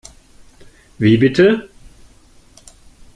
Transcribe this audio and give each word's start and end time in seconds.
Wie 0.97 1.15
bitte? 1.15 1.69